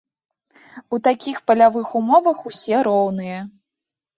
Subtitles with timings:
[0.95, 3.39] У такіх палявых умовах ўсе роўныя.